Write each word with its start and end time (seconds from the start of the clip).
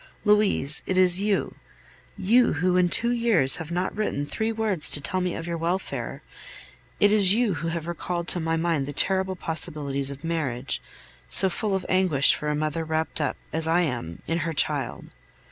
Louise, 0.25 0.81
it 0.87 0.97
is 0.97 1.21
you 1.21 1.53
you, 2.17 2.53
who 2.53 2.75
in 2.75 2.89
two 2.89 3.11
years 3.11 3.57
have 3.57 3.69
not 3.71 3.95
written 3.95 4.25
three 4.25 4.51
words 4.51 4.89
to 4.89 4.99
tell 4.99 5.21
me 5.21 5.35
of 5.35 5.45
your 5.45 5.57
welfare 5.59 6.23
it 6.99 7.11
is 7.11 7.35
you 7.35 7.53
who 7.53 7.67
have 7.67 7.87
recalled 7.87 8.27
to 8.27 8.39
my 8.39 8.55
mind 8.57 8.87
the 8.87 8.93
terrible 8.93 9.35
possibilities 9.35 10.09
of 10.09 10.23
marriage, 10.23 10.81
so 11.29 11.49
full 11.49 11.75
of 11.75 11.85
anguish 11.87 12.33
for 12.33 12.49
a 12.49 12.55
mother 12.55 12.83
wrapped 12.83 13.21
up, 13.21 13.37
as 13.53 13.67
I 13.67 13.81
am, 13.81 14.23
in 14.25 14.39
her 14.39 14.53
child. 14.53 15.05